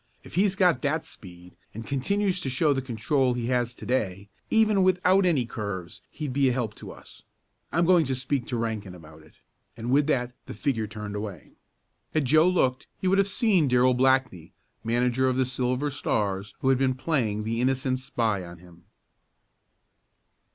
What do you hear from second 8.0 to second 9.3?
to speak to Rankin about